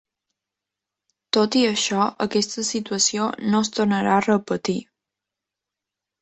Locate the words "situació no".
2.71-3.61